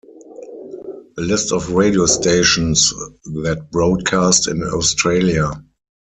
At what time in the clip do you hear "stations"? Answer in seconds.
2.07-2.89